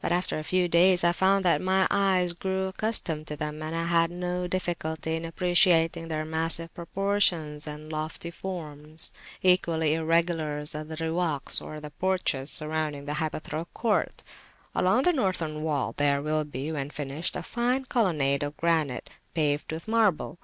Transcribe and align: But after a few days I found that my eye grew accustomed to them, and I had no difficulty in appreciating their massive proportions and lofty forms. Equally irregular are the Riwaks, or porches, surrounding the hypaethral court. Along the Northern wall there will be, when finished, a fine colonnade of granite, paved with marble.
But 0.00 0.12
after 0.12 0.38
a 0.38 0.44
few 0.44 0.68
days 0.68 1.02
I 1.02 1.10
found 1.10 1.44
that 1.44 1.60
my 1.60 1.88
eye 1.90 2.28
grew 2.38 2.66
accustomed 2.68 3.26
to 3.26 3.36
them, 3.36 3.60
and 3.64 3.74
I 3.74 3.86
had 3.86 4.12
no 4.12 4.46
difficulty 4.46 5.16
in 5.16 5.24
appreciating 5.24 6.06
their 6.06 6.24
massive 6.24 6.72
proportions 6.72 7.66
and 7.66 7.90
lofty 7.92 8.30
forms. 8.30 9.10
Equally 9.42 9.94
irregular 9.94 10.58
are 10.60 10.84
the 10.84 10.96
Riwaks, 10.96 11.60
or 11.60 11.80
porches, 11.98 12.48
surrounding 12.48 13.06
the 13.06 13.14
hypaethral 13.14 13.66
court. 13.74 14.22
Along 14.72 15.02
the 15.02 15.12
Northern 15.12 15.64
wall 15.64 15.94
there 15.96 16.22
will 16.22 16.44
be, 16.44 16.70
when 16.70 16.88
finished, 16.90 17.34
a 17.34 17.42
fine 17.42 17.86
colonnade 17.86 18.44
of 18.44 18.56
granite, 18.56 19.10
paved 19.34 19.72
with 19.72 19.88
marble. 19.88 20.34